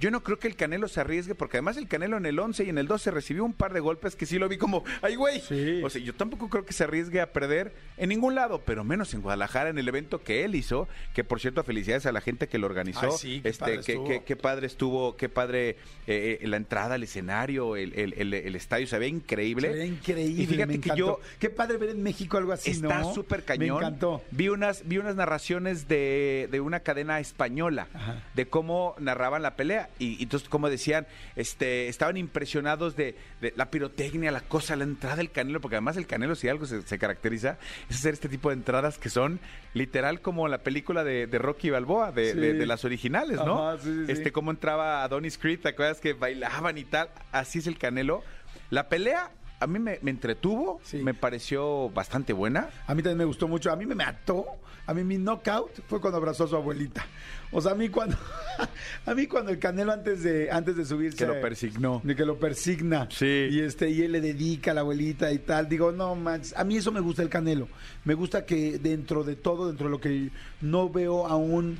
Yo 0.00 0.10
no 0.10 0.22
creo 0.22 0.38
que 0.38 0.48
el 0.48 0.56
Canelo 0.56 0.88
se 0.88 1.00
arriesgue, 1.00 1.34
porque 1.34 1.56
además 1.56 1.76
el 1.76 1.88
Canelo 1.88 2.16
en 2.16 2.26
el 2.26 2.38
11 2.38 2.64
y 2.64 2.68
en 2.68 2.78
el 2.78 2.86
12 2.86 3.10
recibió 3.10 3.44
un 3.44 3.52
par 3.52 3.72
de 3.72 3.80
golpes 3.80 4.14
que 4.16 4.26
sí 4.26 4.38
lo 4.38 4.48
vi 4.48 4.58
como, 4.58 4.84
¡ay, 5.02 5.14
güey! 5.16 5.40
Sí. 5.40 5.80
O 5.82 5.90
sea, 5.90 6.02
yo 6.02 6.14
tampoco 6.14 6.48
creo 6.50 6.64
que 6.64 6.72
se 6.72 6.84
arriesgue 6.84 7.20
a 7.20 7.32
perder 7.32 7.72
en 7.96 8.08
ningún 8.10 8.34
lado, 8.34 8.62
pero 8.64 8.84
menos 8.84 9.14
en 9.14 9.22
Guadalajara, 9.22 9.70
en 9.70 9.78
el 9.78 9.88
evento 9.88 10.22
que 10.22 10.44
él 10.44 10.54
hizo, 10.54 10.88
que 11.14 11.24
por 11.24 11.40
cierto, 11.40 11.62
felicidades 11.64 12.06
a 12.06 12.12
la 12.12 12.20
gente 12.20 12.48
que 12.48 12.58
lo 12.58 12.66
organizó. 12.66 13.06
Ay, 13.06 13.10
sí, 13.18 13.40
qué 13.42 13.48
este, 13.48 13.60
padre 13.64 13.80
qué, 13.84 14.00
qué- 14.06 14.22
qué 14.24 14.36
padre 14.36 14.66
estuvo, 14.66 15.16
qué 15.16 15.28
padre 15.28 15.70
eh, 16.06 16.38
eh, 16.40 16.46
la 16.46 16.56
entrada 16.56 16.96
al 16.96 17.02
escenario, 17.02 17.76
el, 17.76 17.92
el- 17.94 18.14
el- 18.16 18.34
el 18.34 18.54
estadio 18.56 18.86
se 18.86 18.98
ve 18.98 19.08
increíble. 19.08 19.72
Se 19.72 19.78
ve 19.78 19.86
increíble. 19.86 20.42
Y 20.42 20.46
fíjate 20.46 20.66
me 20.74 20.80
que 20.80 20.90
yo 20.96 21.20
Qué 21.38 21.50
padre 21.50 21.78
ver 21.78 21.90
en 21.90 22.02
México 22.02 22.36
algo 22.36 22.52
así, 22.52 22.70
Está 22.72 23.00
¿no? 23.00 23.14
súper 23.14 23.44
cañón. 23.44 23.80
Me 23.80 23.86
encantó. 23.86 24.22
Vi 24.30 24.48
unas, 24.48 24.86
vi 24.86 24.98
unas 24.98 25.16
narraciones 25.16 25.88
de, 25.88 26.48
de 26.50 26.60
una 26.60 26.80
cadena 26.80 27.18
española 27.20 27.88
Ajá. 27.94 28.22
de 28.34 28.46
cómo 28.46 28.94
narraban 28.98 29.42
la 29.42 29.56
pelea. 29.56 29.85
Y, 29.98 30.16
y 30.18 30.22
entonces, 30.24 30.48
como 30.48 30.68
decían, 30.70 31.06
este, 31.36 31.88
estaban 31.88 32.16
impresionados 32.16 32.96
de, 32.96 33.16
de 33.40 33.52
la 33.56 33.70
pirotecnia, 33.70 34.30
la 34.30 34.40
cosa, 34.40 34.76
la 34.76 34.84
entrada 34.84 35.16
del 35.16 35.30
canelo, 35.30 35.60
porque 35.60 35.76
además 35.76 35.96
el 35.96 36.06
canelo, 36.06 36.34
si 36.34 36.48
algo 36.48 36.66
se, 36.66 36.82
se 36.82 36.98
caracteriza, 36.98 37.58
es 37.88 37.96
hacer 37.96 38.14
este 38.14 38.28
tipo 38.28 38.48
de 38.50 38.54
entradas 38.56 38.98
que 38.98 39.08
son 39.10 39.40
literal 39.74 40.20
como 40.20 40.48
la 40.48 40.58
película 40.58 41.04
de, 41.04 41.26
de 41.26 41.38
Rocky 41.38 41.70
Balboa, 41.70 42.12
de, 42.12 42.32
Sí. 42.32 42.38
de- 42.38 42.54
de 42.54 42.66
las 42.66 42.84
originales, 42.84 43.36
¿no? 43.44 43.68
Ajá, 43.68 43.82
sí, 43.82 43.88
sí, 43.92 44.06
sí. 44.06 44.12
Este, 44.12 44.32
cómo 44.32 44.50
entraba 44.50 45.02
Adonis 45.04 45.38
Creed, 45.38 45.60
¿te 45.60 45.68
acuerdas 45.68 46.00
que 46.00 46.12
bailaban 46.14 46.78
y 46.78 46.84
tal? 46.84 47.08
Así 47.32 47.58
es 47.58 47.66
el 47.66 47.78
canelo. 47.78 48.22
La 48.70 48.88
pelea. 48.88 49.30
A 49.58 49.66
mí 49.66 49.78
me, 49.78 49.98
me 50.02 50.10
entretuvo, 50.10 50.80
Sí. 50.84 50.98
me 50.98 51.14
pareció 51.14 51.88
bastante 51.90 52.32
buena. 52.32 52.68
A 52.86 52.94
mí 52.94 53.02
también 53.02 53.18
me 53.18 53.24
gustó 53.24 53.48
mucho. 53.48 53.70
A 53.72 53.76
mí 53.76 53.86
me 53.86 53.94
mató. 53.94 54.44
A 54.88 54.94
mí 54.94 55.02
mi 55.02 55.18
knockout 55.18 55.80
fue 55.88 56.00
cuando 56.00 56.18
abrazó 56.18 56.44
a 56.44 56.46
su 56.48 56.54
abuelita. 56.54 57.04
O 57.50 57.60
sea, 57.60 57.72
a 57.72 57.74
mí 57.74 57.88
cuando 57.88 58.16
a 59.06 59.14
mí 59.14 59.26
cuando 59.26 59.50
el 59.50 59.58
Canelo 59.58 59.92
antes 59.92 60.22
de 60.22 60.48
antes 60.50 60.76
de 60.76 60.84
subirse 60.84 61.16
Que 61.18 61.26
lo 61.26 61.40
persignó. 61.40 62.00
de 62.04 62.14
que 62.14 62.24
lo 62.24 62.38
persigna. 62.38 63.08
Sí. 63.10 63.48
Y 63.50 63.60
este 63.60 63.90
y 63.90 64.02
él 64.02 64.12
le 64.12 64.20
dedica 64.20 64.70
a 64.70 64.74
la 64.74 64.82
abuelita 64.82 65.32
y 65.32 65.38
tal. 65.38 65.68
Digo, 65.68 65.90
no 65.90 66.14
manches, 66.14 66.56
a 66.56 66.62
mí 66.62 66.76
eso 66.76 66.92
me 66.92 67.00
gusta 67.00 67.22
el 67.22 67.28
Canelo. 67.28 67.66
Me 68.04 68.14
gusta 68.14 68.44
que 68.46 68.78
dentro 68.78 69.24
de 69.24 69.34
todo, 69.36 69.66
dentro 69.66 69.86
de 69.86 69.90
lo 69.90 70.00
que 70.00 70.30
no 70.60 70.88
veo 70.88 71.26
a 71.26 71.34
un 71.36 71.78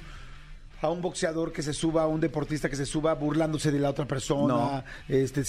a 0.82 0.90
un 0.90 1.00
boxeador 1.00 1.52
que 1.52 1.62
se 1.62 1.72
suba, 1.72 2.02
a 2.02 2.06
un 2.06 2.20
deportista 2.20 2.68
que 2.68 2.76
se 2.76 2.84
suba 2.86 3.14
burlándose 3.14 3.72
de 3.72 3.78
la 3.80 3.90
otra 3.90 4.04
persona, 4.06 4.54
No. 4.54 4.84
este, 5.08 5.42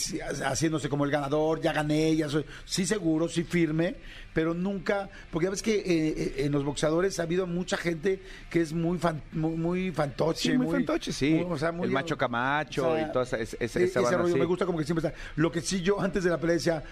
haciéndose 0.46 0.88
como 0.90 1.04
el 1.06 1.12
ganador, 1.12 1.60
ya 1.62 1.74
gané, 1.74 2.16
ya 2.16 2.30
soy, 2.30 2.46
sí 2.66 2.86
seguro, 2.86 3.28
sí 3.28 3.44
firme, 3.44 3.96
pero 4.34 4.54
nunca, 4.54 5.10
porque 5.32 5.46
ya 5.46 5.50
ves 5.52 5.62
que 5.62 5.76
eh, 5.80 5.84
eh, 5.86 6.34
en 6.46 6.52
los 6.52 6.64
boxeadores 6.64 7.20
ha 7.20 7.24
habido 7.24 7.46
mucha 7.46 7.76
gente 7.76 8.22
que 8.50 8.62
es 8.62 8.72
muy 8.72 8.98
fan- 9.00 9.22
muy, 9.34 9.52
muy 9.58 9.92
fantoche, 9.92 10.52
Sí, 10.52 10.58
muy 10.58 10.68
fantoche, 10.72 11.12
sí. 11.12 11.32
muy- 11.34 11.46
o 11.54 11.58
sea, 11.58 11.72
muy- 11.72 11.88
El 11.88 11.92
macho 11.92 12.18
Camacho 12.18 12.90
o 12.90 13.26
sea, 13.26 13.40
y 13.40 13.44
esa 13.44 13.80
ese 13.82 14.00
rollo 14.18 14.38
me 14.38 14.46
gusta 14.46 14.66
como 14.66 14.78
que 14.78 14.86
siempre 14.86 15.06
está. 15.08 15.20
Lo 15.36 15.52
que 15.52 15.62
sí 15.62 15.82
yo 15.82 16.00
antes 16.00 16.24
de 16.24 16.30
la 16.30 16.38
pelea 16.40 16.54
decía, 16.56 16.84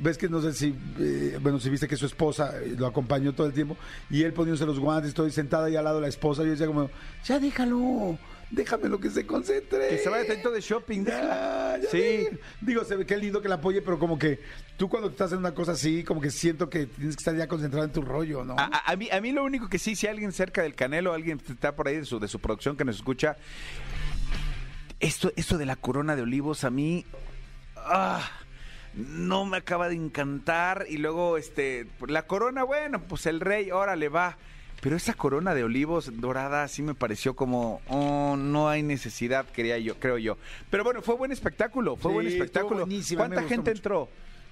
ves 0.00 0.16
que 0.18 0.28
no 0.28 0.40
sé 0.40 0.52
si, 0.54 0.74
eh, 0.98 1.38
bueno, 1.40 1.58
si 1.60 1.68
viste 1.70 1.86
que 1.88 1.96
su 1.96 2.06
esposa 2.06 2.58
eh, 2.62 2.74
lo 2.78 2.86
acompañó 2.86 3.34
todo 3.34 3.46
el 3.46 3.52
tiempo 3.52 3.76
y 4.10 4.22
él 4.22 4.32
poniéndose 4.32 4.64
los 4.66 4.78
guantes, 4.78 5.08
estoy 5.10 5.30
sentada 5.30 5.66
ahí 5.66 5.76
al 5.76 5.84
lado 5.84 5.96
de 5.96 6.02
la 6.02 6.08
esposa, 6.08 6.42
yo 6.44 6.50
decía 6.50 6.66
como, 6.66 6.90
ya 7.24 7.38
déjalo, 7.38 8.18
déjamelo 8.50 8.98
que 9.00 9.10
se 9.10 9.26
concentre. 9.26 9.88
Que 9.88 9.98
se 9.98 10.08
vaya 10.08 10.24
atento 10.24 10.50
de 10.50 10.60
shopping. 10.60 11.04
Ya, 11.04 11.78
ya 11.82 11.88
Sí. 11.90 12.26
Digo, 12.60 12.84
se 12.84 12.96
ve 12.96 13.06
qué 13.06 13.16
lindo 13.16 13.40
que 13.42 13.48
la 13.48 13.56
apoye, 13.56 13.80
pero 13.82 13.98
como 13.98 14.18
que 14.18 14.40
tú 14.76 14.88
cuando 14.88 15.08
estás 15.10 15.32
en 15.32 15.38
una 15.38 15.52
cosa 15.54 15.72
así, 15.72 16.04
como 16.04 16.20
que 16.20 16.30
siento 16.30 16.68
que 16.70 16.86
tienes 16.86 17.16
que 17.16 17.20
estar 17.20 17.36
ya 17.36 17.46
concentrado 17.48 17.84
en 17.84 17.92
tu 17.92 18.02
rollo, 18.02 18.44
¿no? 18.44 18.54
A, 18.58 18.64
a- 18.64 18.92
a 18.92 18.96
mí, 18.96 19.08
a 19.10 19.20
mí 19.20 19.32
lo 19.32 19.44
único 19.44 19.68
que 19.68 19.78
sí, 19.78 19.94
si 19.96 20.06
alguien 20.06 20.32
cerca 20.32 20.62
del 20.62 20.74
Canelo, 20.74 21.12
alguien 21.12 21.38
que 21.38 21.52
está 21.52 21.74
por 21.76 21.88
ahí 21.88 21.96
de 21.96 22.04
su, 22.04 22.18
de 22.18 22.28
su 22.28 22.38
producción 22.40 22.76
que 22.76 22.84
nos 22.84 22.96
escucha, 22.96 23.36
esto, 25.00 25.32
esto 25.36 25.58
de 25.58 25.66
la 25.66 25.76
corona 25.76 26.14
de 26.16 26.22
olivos 26.22 26.64
a 26.64 26.70
mí 26.70 27.04
ah, 27.76 28.22
no 28.94 29.44
me 29.46 29.56
acaba 29.58 29.88
de 29.88 29.94
encantar. 29.94 30.86
Y 30.88 30.98
luego, 30.98 31.36
este, 31.36 31.86
la 32.06 32.26
corona, 32.26 32.64
bueno, 32.64 33.00
pues 33.02 33.26
el 33.26 33.40
rey, 33.40 33.70
órale, 33.70 34.08
va. 34.08 34.36
Pero 34.80 34.96
esa 34.96 35.14
corona 35.14 35.54
de 35.54 35.62
olivos 35.62 36.10
dorada 36.20 36.66
sí 36.66 36.82
me 36.82 36.94
pareció 36.94 37.36
como, 37.36 37.80
oh, 37.88 38.34
no 38.36 38.68
hay 38.68 38.82
necesidad, 38.82 39.46
quería 39.46 39.78
yo, 39.78 39.94
creo 40.00 40.18
yo. 40.18 40.36
Pero 40.70 40.82
bueno, 40.82 41.02
fue 41.02 41.14
buen 41.14 41.30
espectáculo, 41.30 41.94
fue 41.94 42.10
Sí, 42.10 42.14
buen 42.14 42.26
espectáculo. 42.26 42.86
¿Cuánta 43.16 43.42
gente 43.42 43.56
mucho. 43.58 43.70
entró? 43.70 44.08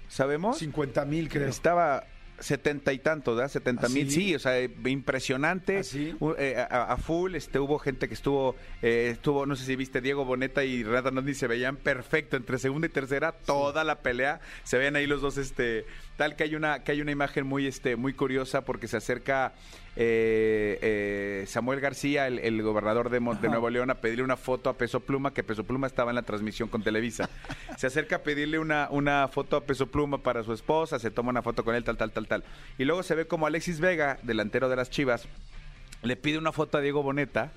¿Sabemos? 0.09 0.59
50 0.59 1.05
mil, 1.05 1.29
creo. 1.29 1.49
Estaba 1.49 2.05
Setenta 2.41 2.93
y 2.93 2.99
tantos, 2.99 3.37
¿verdad? 3.37 3.51
Setenta 3.51 3.87
¿Ah, 3.87 3.91
mil, 3.91 4.11
sí? 4.11 4.35
o 4.35 4.39
sea, 4.39 4.61
impresionante. 4.63 5.79
¿Ah, 5.79 5.83
sí? 5.85 6.15
U- 6.21 6.35
eh, 6.39 6.57
a, 6.59 6.93
a 6.93 6.97
full, 6.97 7.35
este, 7.35 7.59
hubo 7.59 7.79
gente 7.79 8.09
que 8.09 8.15
estuvo, 8.15 8.57
eh, 8.83 9.11
estuvo, 9.13 9.47
no 9.47 9.57
sé 9.57 9.65
si 9.65 9.77
viste, 9.77 10.01
Diego 10.01 10.25
Boneta 10.25 10.65
y 10.65 10.83
Renata 10.83 11.11
Nandi 11.11 11.35
se 11.35 11.47
veían 11.47 11.77
perfecto 11.77 12.37
entre 12.37 12.59
segunda 12.59 12.87
y 12.87 12.91
tercera, 12.91 13.33
toda 13.33 13.85
la 13.85 14.01
pelea, 14.01 14.41
se 14.65 14.79
ven 14.79 14.97
ahí 14.97 15.07
los 15.07 15.21
dos, 15.21 15.37
este, 15.39 15.85
tal 16.17 16.35
que 16.37 16.45
hay 16.45 16.55
una, 16.55 16.83
que 16.83 16.93
hay 16.93 17.01
una 17.01 17.11
imagen 17.13 17.47
muy, 17.47 17.67
este, 17.67 17.97
muy 17.97 18.15
curiosa 18.15 18.65
porque 18.65 18.89
se 18.89 18.97
acerca 18.97 19.53
eh, 19.97 20.79
eh, 20.83 21.45
Samuel 21.47 21.81
García, 21.81 22.27
el, 22.27 22.39
el 22.39 22.63
gobernador 22.63 23.11
de, 23.11 23.19
de 23.19 23.49
Nuevo 23.49 23.71
León, 23.71 23.91
a 23.91 23.97
pedirle 23.97 24.23
una 24.25 24.37
foto 24.37 24.71
a 24.71 24.75
Peso 24.79 25.01
Pluma, 25.01 25.35
que 25.35 25.43
Peso 25.43 25.65
Pluma 25.65 25.87
estaba 25.89 26.11
en 26.11 26.15
la 26.15 26.23
transmisión 26.23 26.69
con 26.69 26.83
Televisa. 26.83 27.29
Se 27.77 27.87
acerca 27.89 28.17
a 28.17 28.19
pedirle 28.23 28.59
una, 28.59 28.89
una 28.91 29.27
foto 29.29 29.57
a 29.57 29.65
Peso 29.65 29.87
Pluma 29.91 30.23
para 30.23 30.43
su 30.43 30.53
esposa, 30.53 30.99
se 30.99 31.11
toma 31.11 31.31
una 31.31 31.43
foto 31.43 31.65
con 31.65 31.75
él, 31.75 31.83
tal, 31.85 31.97
tal, 31.97 32.13
tal, 32.13 32.27
tal. 32.31 32.45
Y 32.79 32.85
luego 32.87 33.03
se 33.03 33.15
ve 33.15 33.27
como 33.27 33.47
Alexis 33.47 33.81
Vega, 33.81 34.19
delantero 34.23 34.69
de 34.71 34.77
las 34.77 34.89
Chivas, 34.89 35.27
le 36.03 36.17
pide 36.17 36.39
una 36.39 36.53
foto 36.53 36.79
a 36.79 36.81
Diego 36.81 37.03
Boneta. 37.03 37.53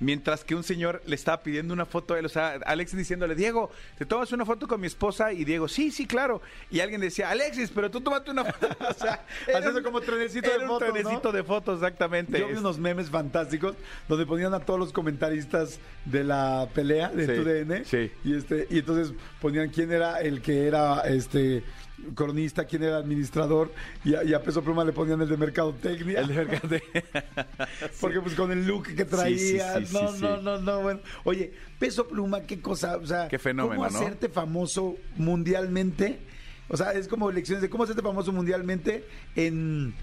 Mientras 0.00 0.44
que 0.44 0.54
un 0.54 0.62
señor 0.62 1.02
le 1.06 1.16
estaba 1.16 1.42
pidiendo 1.42 1.74
una 1.74 1.84
foto 1.84 2.14
a 2.14 2.20
él, 2.20 2.24
o 2.26 2.28
sea, 2.28 2.60
Alexis 2.66 2.96
diciéndole, 2.96 3.34
Diego, 3.34 3.68
¿te 3.98 4.06
tomas 4.06 4.30
una 4.30 4.44
foto 4.44 4.68
con 4.68 4.80
mi 4.80 4.86
esposa? 4.86 5.32
Y 5.32 5.44
Diego, 5.44 5.66
sí, 5.66 5.90
sí, 5.90 6.06
claro. 6.06 6.40
Y 6.70 6.78
alguien 6.78 7.00
decía, 7.00 7.30
Alexis, 7.30 7.72
pero 7.74 7.90
tú 7.90 8.00
tómate 8.00 8.30
una 8.30 8.44
foto. 8.44 8.68
O 8.90 8.94
sea, 8.94 9.24
Haciendo 9.52 9.78
un- 9.78 9.82
como 9.82 10.00
trenecito 10.00 10.50
de 10.52 10.58
un 10.58 10.68
fotos, 10.68 10.88
¿no? 10.88 10.94
trenecito 10.94 11.32
de 11.32 11.42
fotos, 11.42 11.78
exactamente. 11.80 12.38
Yo 12.38 12.46
vi 12.46 12.54
unos 12.54 12.78
memes 12.78 13.10
fantásticos 13.10 13.74
donde 14.08 14.24
ponían 14.24 14.54
a 14.54 14.60
todos 14.60 14.78
los 14.78 14.92
comentaristas 14.92 15.80
de 16.04 16.22
la 16.22 16.68
pelea 16.72 17.08
de 17.08 17.26
Sí, 17.26 17.32
TUDN 17.34 17.84
sí. 17.84 18.12
y 18.22 18.36
este 18.36 18.68
y 18.70 18.78
entonces 18.78 19.12
ponían 19.40 19.68
quién 19.70 19.90
era 19.90 20.20
el 20.20 20.42
que 20.42 20.68
era 20.68 21.00
este 21.08 21.64
cronista, 22.14 22.64
quién 22.64 22.82
era 22.82 22.98
administrador 22.98 23.72
y 24.04 24.14
a, 24.14 24.24
y 24.24 24.34
a 24.34 24.42
Peso 24.42 24.62
Pluma 24.62 24.84
le 24.84 24.92
ponían 24.92 25.20
el 25.20 25.28
de 25.28 25.36
mercadotecnia. 25.36 26.20
El 26.20 26.28
de 26.28 26.34
Mercade. 26.34 26.82
Porque 28.00 28.20
pues 28.20 28.34
con 28.34 28.50
el 28.52 28.66
look 28.66 28.94
que 28.94 29.04
traía, 29.04 29.78
Sí, 29.78 29.86
sí, 29.86 29.86
sí, 29.86 29.94
no, 29.94 30.12
no, 30.12 30.42
no, 30.42 30.60
no, 30.60 30.80
bueno. 30.82 31.00
Oye, 31.24 31.52
Peso 31.78 32.06
Pluma, 32.06 32.42
qué 32.42 32.60
cosa, 32.60 32.96
o 32.96 33.06
sea, 33.06 33.28
Qué 33.28 33.38
fenómeno, 33.38 33.82
¿cómo 33.82 33.90
¿no? 33.90 33.98
hacerte 33.98 34.28
famoso 34.28 34.96
mundialmente? 35.16 36.18
O 36.68 36.76
sea, 36.76 36.92
es 36.92 37.08
como 37.08 37.30
lecciones 37.30 37.62
de 37.62 37.70
cómo 37.70 37.84
hacerte 37.84 38.02
famoso 38.02 38.32
mundialmente 38.32 39.04
en 39.36 39.94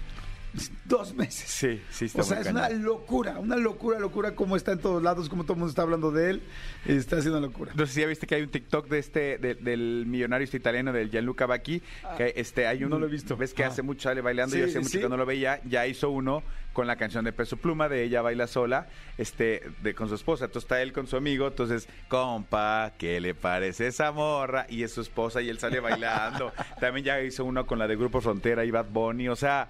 dos 0.84 1.14
meses. 1.14 1.48
Sí, 1.50 1.82
sí, 1.90 2.06
está 2.06 2.22
O 2.22 2.24
sea, 2.24 2.36
muy 2.38 2.46
es 2.46 2.52
una 2.52 2.68
locura, 2.70 3.38
una 3.38 3.56
locura, 3.56 3.98
locura, 3.98 4.34
como 4.34 4.56
está 4.56 4.72
en 4.72 4.78
todos 4.78 5.02
lados, 5.02 5.28
como 5.28 5.42
todo 5.44 5.54
el 5.54 5.58
mundo 5.60 5.70
está 5.70 5.82
hablando 5.82 6.10
de 6.10 6.30
él, 6.30 6.42
está 6.86 7.16
haciendo 7.18 7.40
locura. 7.40 7.72
No 7.74 7.86
sé 7.86 7.92
si 7.94 8.00
ya 8.00 8.06
viste 8.06 8.26
que 8.26 8.34
hay 8.36 8.42
un 8.42 8.48
TikTok 8.50 8.88
de 8.88 8.98
este, 8.98 9.38
de- 9.38 9.54
del 9.54 10.04
millonario 10.06 10.44
este 10.44 10.56
italiano, 10.56 10.92
del 10.92 11.10
Gianluca 11.10 11.46
Bacchi, 11.46 11.82
que 12.16 12.32
este 12.36 12.66
hay 12.66 12.84
un... 12.84 12.90
no 12.90 12.98
lo 12.98 13.06
he 13.06 13.10
visto. 13.10 13.36
Ves 13.36 13.54
que 13.54 13.64
Ah. 13.64 13.68
hace 13.68 13.82
mucho 13.82 14.08
sale 14.08 14.20
bailando 14.20 14.56
y 14.56 14.60
Sí, 14.60 14.64
hace 14.70 14.78
mucho 14.78 14.90
sí. 14.90 14.98
que 15.00 15.08
no 15.08 15.16
lo 15.16 15.26
veía, 15.26 15.60
ya 15.64 15.86
hizo 15.86 16.10
uno 16.10 16.42
con 16.72 16.86
la 16.86 16.96
canción 16.96 17.24
de 17.24 17.32
Peso 17.32 17.56
Pluma, 17.56 17.88
de 17.88 18.04
Ella 18.04 18.20
Baila 18.20 18.46
Sola, 18.46 18.86
este, 19.16 19.62
de, 19.82 19.94
con 19.94 20.08
su 20.10 20.14
esposa. 20.14 20.44
Entonces 20.44 20.64
está 20.66 20.82
él 20.82 20.92
con 20.92 21.06
su 21.06 21.16
amigo, 21.16 21.46
entonces, 21.46 21.88
compa, 22.08 22.92
¿qué 22.98 23.18
le 23.20 23.34
parece 23.34 23.86
esa 23.86 24.12
morra? 24.12 24.66
Y 24.68 24.82
es 24.82 24.92
su 24.92 25.00
esposa 25.00 25.40
y 25.40 25.48
él 25.48 25.58
sale 25.58 25.80
bailando. 25.80 26.52
También 26.80 27.04
ya 27.06 27.20
hizo 27.22 27.44
uno 27.46 27.66
con 27.66 27.78
la 27.78 27.86
de 27.88 27.96
Grupo 27.96 28.20
Frontera 28.20 28.64
y 28.64 28.70
Bad 28.70 28.86
Bunny, 28.90 29.28
o 29.28 29.36
sea... 29.36 29.68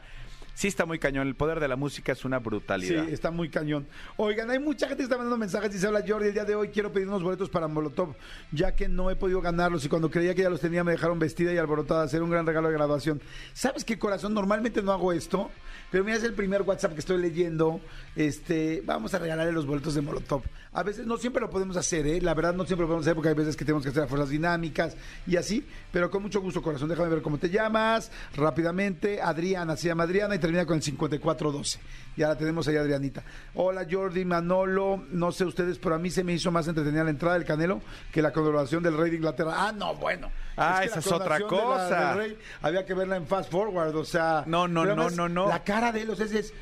Sí 0.56 0.68
está 0.68 0.86
muy 0.86 0.98
cañón, 0.98 1.28
el 1.28 1.34
poder 1.34 1.60
de 1.60 1.68
la 1.68 1.76
música 1.76 2.12
es 2.12 2.25
una 2.25 2.38
Sí, 2.38 2.44
brutalidad. 2.44 3.06
está 3.10 3.30
muy 3.30 3.50
cañón. 3.50 3.86
Oigan, 4.16 4.48
hay 4.50 4.58
mucha 4.58 4.86
gente 4.88 5.00
que 5.00 5.02
está 5.02 5.18
mandando 5.18 5.36
mensajes. 5.36 5.70
Dice, 5.70 5.86
hola 5.86 6.02
Jordi, 6.08 6.28
el 6.28 6.32
día 6.32 6.46
de 6.46 6.54
hoy 6.54 6.68
quiero 6.68 6.90
pedir 6.90 7.06
unos 7.08 7.22
boletos 7.22 7.50
para 7.50 7.68
Molotov, 7.68 8.14
ya 8.52 8.75
que 8.75 8.88
no 8.88 9.10
he 9.10 9.16
podido 9.16 9.42
ganarlos 9.42 9.84
y 9.84 9.90
cuando 9.90 10.10
creía 10.10 10.34
que 10.34 10.40
ya 10.40 10.48
los 10.48 10.62
tenía 10.62 10.82
me 10.82 10.92
dejaron 10.92 11.18
vestida 11.18 11.52
y 11.52 11.58
alborotada. 11.58 12.04
Hacer 12.04 12.22
un 12.22 12.30
gran 12.30 12.46
regalo 12.46 12.68
de 12.68 12.75
graduación. 12.75 13.20
¿Sabes 13.52 13.84
qué, 13.84 13.98
corazón? 13.98 14.32
Normalmente 14.32 14.80
no 14.82 14.92
hago 14.92 15.12
esto, 15.12 15.50
pero 15.90 16.04
mira, 16.04 16.16
es 16.16 16.25
el 16.25 16.32
primer 16.32 16.62
WhatsApp 16.62 16.94
que 16.94 17.00
estoy 17.00 17.18
leyendo. 17.20 17.78
Este, 18.16 18.82
vamos 18.86 19.12
a 19.12 19.18
regalarle 19.18 19.52
los 19.52 19.66
boletos 19.66 19.94
de 19.94 20.00
Molotov. 20.00 20.42
A 20.72 20.82
veces 20.82 21.06
no 21.06 21.16
siempre 21.18 21.40
lo 21.40 21.48
podemos 21.50 21.76
hacer, 21.76 22.06
¿eh? 22.06 22.20
La 22.20 22.32
verdad 22.34 22.54
no 22.54 22.64
siempre 22.64 22.82
lo 22.84 22.88
podemos 22.88 23.06
hacer 23.06 23.14
porque 23.14 23.28
hay 23.30 23.34
veces 23.34 23.56
que 23.56 23.64
tenemos 23.64 23.82
que 23.82 23.90
hacer 23.90 24.02
a 24.02 24.06
fuerzas 24.06 24.28
dinámicas 24.30 24.94
y 25.26 25.36
así, 25.36 25.66
pero 25.92 26.10
con 26.10 26.22
mucho 26.22 26.40
gusto, 26.40 26.60
corazón. 26.62 26.88
Déjame 26.88 27.08
ver 27.10 27.22
cómo 27.22 27.36
te 27.38 27.48
llamas 27.50 28.10
rápidamente. 28.36 29.20
Adriana, 29.20 29.76
se 29.76 29.88
llama 29.88 30.02
Adriana 30.04 30.34
y 30.34 30.38
termina 30.46 30.64
con 30.64 30.76
el 30.76 30.82
5412. 30.82 31.80
Ya 32.16 32.28
la 32.28 32.36
tenemos 32.38 32.66
ahí, 32.68 32.76
Adrianita. 32.76 33.22
Hola, 33.54 33.86
Jordi, 33.90 34.24
Manolo. 34.24 35.04
No 35.10 35.32
sé 35.32 35.44
ustedes, 35.44 35.78
pero 35.78 35.96
a 35.96 35.98
mí 35.98 36.08
se 36.10 36.22
me 36.24 36.32
hizo 36.32 36.50
más 36.50 36.66
entretenida 36.68 37.04
la 37.04 37.10
entrada 37.10 37.34
del 37.34 37.44
Canelo 37.44 37.80
que 38.12 38.22
la 38.22 38.32
coronación 38.32 38.82
del 38.82 38.96
rey 38.96 39.10
de 39.10 39.16
Inglaterra. 39.16 39.54
Ah, 39.56 39.72
no, 39.72 39.94
bueno. 39.96 40.30
Ah, 40.56 40.78
que 40.80 40.86
esa 40.86 41.00
es 41.00 41.06
otra 41.12 41.40
coronación 41.40 41.48
de 41.50 41.56
la- 41.56 41.98
cosa. 41.98 42.08
del 42.10 42.18
rey 42.18 42.38
había 42.62 42.86
que 42.86 42.94
verla 42.94 43.16
en 43.16 43.26
fast 43.26 43.50
forward, 43.50 43.94
o 43.96 44.04
sea. 44.04 44.44
No, 44.46 44.66
no, 44.68 44.84
no, 44.86 45.10
no, 45.10 45.28
no. 45.28 45.48
La 45.48 45.62
cara 45.64 45.92
de 45.92 46.02
él, 46.02 46.10
o 46.10 46.16
sea, 46.16 46.26
es. 46.26 46.54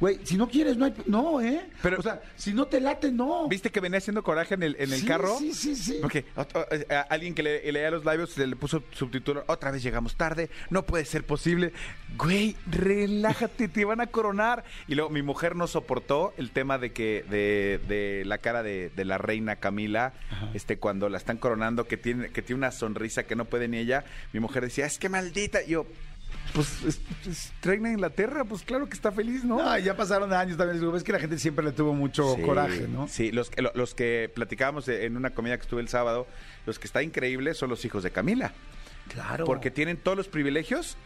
Güey, 0.00 0.20
si 0.24 0.36
no 0.36 0.48
quieres, 0.48 0.76
no 0.76 0.84
hay. 0.84 0.94
No, 1.06 1.40
¿eh? 1.40 1.68
Pero- 1.82 1.98
o 1.98 2.02
sea, 2.02 2.20
si 2.36 2.52
no 2.52 2.66
te 2.66 2.80
late, 2.80 3.10
no. 3.10 3.48
¿Viste 3.48 3.70
que 3.70 3.80
venía 3.80 3.98
haciendo 3.98 4.22
coraje 4.22 4.54
en 4.54 4.62
el, 4.62 4.76
en 4.78 4.92
el 4.92 5.00
Sí, 5.00 5.06
carro? 5.06 5.36
sí, 5.38 5.52
sí, 5.52 5.74
sí. 5.74 5.98
Porque 6.00 6.24
eh, 6.70 6.86
a- 6.94 7.00
alguien 7.02 7.34
que 7.34 7.42
le, 7.42 7.72
leía 7.72 7.90
los 7.90 8.04
labios 8.04 8.30
se 8.30 8.46
le 8.46 8.54
puso 8.56 8.82
subtítulo, 8.92 9.42
otra 9.48 9.70
vez 9.72 9.82
llegamos 9.82 10.14
tarde, 10.16 10.50
no 10.70 10.84
puede 10.84 11.04
ser 11.04 11.24
posible. 11.24 11.72
Güey, 12.16 12.54
relájate, 12.70 13.68
te 13.68 13.84
van 13.84 14.00
a 14.00 14.06
coronar. 14.06 14.64
Y 14.86 14.94
luego 14.94 15.10
mi 15.10 15.22
mujer 15.22 15.56
no 15.56 15.66
soportó 15.66 16.32
el 16.36 16.50
tema 16.50 16.78
de 16.78 16.92
que, 16.92 17.24
de, 17.28 17.80
de 17.88 18.22
la 18.24 18.38
cara 18.38 18.62
de, 18.62 18.90
de 18.94 19.04
la 19.04 19.18
reina 19.18 19.56
Camila, 19.56 20.12
este, 20.54 20.78
cuando 20.78 21.08
la 21.08 21.18
están 21.18 21.38
coronando, 21.38 21.86
que 21.86 21.96
tiene, 21.96 22.30
que 22.30 22.42
tiene 22.42 22.58
una 22.58 22.70
sonrisa 22.70 23.24
que 23.24 23.36
no 23.36 23.44
puede 23.46 23.68
ni 23.68 23.78
ella. 23.78 24.04
Mi 24.32 24.40
mujer 24.40 24.62
decía, 24.64 24.86
es 24.86 24.98
que 24.98 25.08
maldita. 25.08 25.62
Y 25.62 25.70
yo, 25.70 25.86
pues, 26.54 26.82
es, 26.84 27.00
es 27.28 27.52
reina 27.62 27.88
de 27.88 27.94
Inglaterra, 27.94 28.44
pues 28.44 28.62
claro 28.62 28.88
que 28.88 28.94
está 28.94 29.12
feliz, 29.12 29.44
¿no? 29.44 29.58
No, 29.62 29.78
ya 29.78 29.96
pasaron 29.96 30.32
años 30.32 30.56
también. 30.56 30.92
Ves 30.92 31.04
que 31.04 31.12
la 31.12 31.20
gente 31.20 31.38
siempre 31.38 31.64
le 31.64 31.72
tuvo 31.72 31.94
mucho 31.94 32.34
Sí, 32.36 32.42
coraje, 32.42 32.86
¿no? 32.88 33.06
Sí, 33.08 33.30
los, 33.32 33.50
que- 33.50 33.62
lo- 33.62 33.72
los 33.74 33.94
que 33.94 34.30
platicábamos 34.34 34.88
en 34.88 35.16
una 35.16 35.30
comida 35.30 35.56
que 35.56 35.62
estuve 35.62 35.80
el 35.80 35.88
sábado, 35.88 36.26
los 36.66 36.78
que 36.78 36.86
está 36.86 37.02
increíble 37.02 37.54
son 37.54 37.70
los 37.70 37.84
hijos 37.84 38.02
de 38.02 38.10
Camila. 38.10 38.52
Claro. 39.12 39.44
Porque 39.44 39.70
tienen 39.70 39.96
todos 39.96 40.16
los 40.16 40.28
privilegios, 40.28 40.96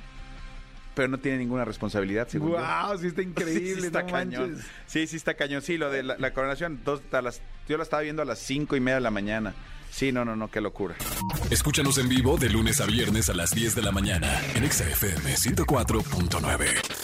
pero 0.94 1.08
no 1.08 1.18
tienen 1.18 1.40
ninguna 1.40 1.64
responsabilidad, 1.64 2.28
según 2.28 2.52
yo. 2.52 2.58
Wow, 2.58 2.99
sí 2.99 3.06
está 3.06 3.22
increíble, 3.22 3.61
Sí, 3.75 3.80
sí 3.80 3.87
está 3.87 4.02
no 4.02 4.08
cañón. 4.11 4.50
manches. 4.52 4.66
Sí, 4.87 5.06
sí 5.06 5.16
está 5.16 5.34
cañón. 5.34 5.62
Sí, 5.62 5.78
lo 5.78 5.90
de 5.90 6.02
la, 6.02 6.16
la 6.18 6.32
coronación, 6.32 6.80
dos, 6.84 7.00
a 7.12 7.22
las, 7.22 7.40
yo 7.68 7.76
la 7.76 7.82
estaba 7.82 8.02
viendo 8.02 8.22
a 8.22 8.25
las 8.25 8.38
cinco 8.38 8.76
y 8.76 8.80
media 8.80 8.96
de 8.96 9.00
la 9.02 9.11
mañana. 9.11 9.54
Sí, 9.92 10.11
no, 10.11 10.25
no, 10.25 10.34
no, 10.34 10.50
qué 10.50 10.61
locura. 10.61 10.96
Escúchanos 11.50 11.99
en 11.99 12.08
vivo 12.08 12.38
de 12.38 12.49
lunes 12.49 12.80
a 12.80 12.87
viernes 12.87 13.28
a 13.28 13.34
las 13.34 13.50
10 13.50 13.75
de 13.75 13.82
la 13.82 13.92
mañana 13.92 14.40
en 14.54 14.64
Exa 14.64 14.88
FM 14.88 15.34
104.9. 15.34 17.01